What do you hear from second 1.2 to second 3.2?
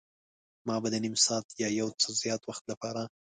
ساعت یا یو څه زیات وخت لپاره.